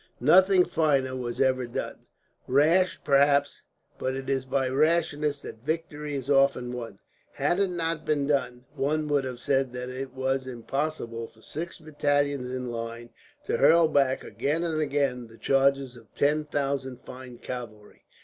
[0.19, 2.07] Nothing finer was ever done.
[2.47, 3.61] Rash, perhaps;
[3.99, 6.97] but it is by rashness that victory is often won.
[7.33, 11.77] Had it not been done, one would have said that it was impossible for six
[11.77, 13.11] battalions in line
[13.43, 18.03] to hurl back, again and again, the charges of ten thousand fine cavalry.